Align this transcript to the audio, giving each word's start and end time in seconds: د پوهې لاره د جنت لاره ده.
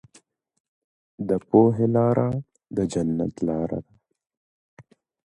د 1.27 1.29
پوهې 1.49 1.87
لاره 1.95 2.29
د 2.75 2.77
جنت 2.91 3.33
لاره 3.47 3.79
ده. 3.85 3.93